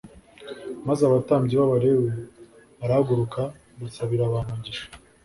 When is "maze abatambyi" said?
0.87-1.53